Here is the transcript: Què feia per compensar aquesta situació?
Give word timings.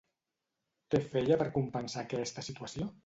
Què 0.95 1.01
feia 1.11 1.37
per 1.41 1.47
compensar 1.59 2.03
aquesta 2.05 2.47
situació? 2.49 2.91